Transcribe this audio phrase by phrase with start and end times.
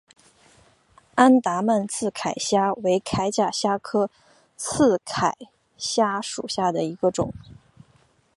[1.15, 4.09] 安达曼刺铠虾为铠甲虾科
[4.57, 5.31] 刺铠
[5.77, 7.31] 虾属下的一个种。